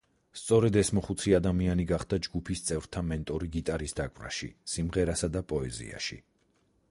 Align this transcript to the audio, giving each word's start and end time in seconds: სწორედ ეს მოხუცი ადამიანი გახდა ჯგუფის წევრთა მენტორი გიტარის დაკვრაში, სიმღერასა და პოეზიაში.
სწორედ 0.39 0.77
ეს 0.79 0.89
მოხუცი 0.99 1.33
ადამიანი 1.39 1.85
გახდა 1.91 2.19
ჯგუფის 2.27 2.63
წევრთა 2.69 3.03
მენტორი 3.11 3.51
გიტარის 3.57 3.95
დაკვრაში, 4.01 4.49
სიმღერასა 4.77 5.29
და 5.37 5.47
პოეზიაში. 5.53 6.19